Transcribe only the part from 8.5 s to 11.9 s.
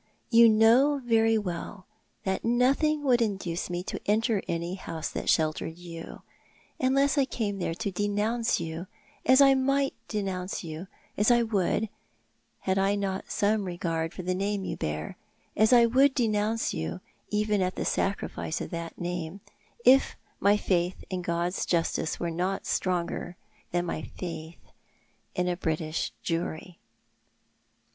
you, as I might denounce you— as I would,